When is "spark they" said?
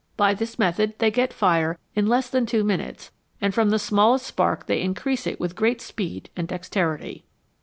4.25-4.81